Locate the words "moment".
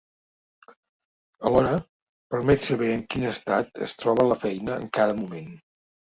5.21-5.55